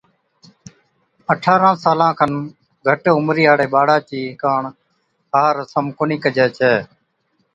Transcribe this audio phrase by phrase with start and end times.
[1.31, 2.31] اٺارھان سالان کن
[2.87, 4.61] گھٽ عمرِي ھاڙي ٻاڙان چي ڪاڻ
[5.31, 6.73] ھا رسم ڪونھِي ڪجَي ڇَي